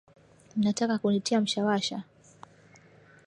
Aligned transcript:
Mnataka 0.57 0.97
kunitia 0.97 1.41
mshawasha. 1.41 2.03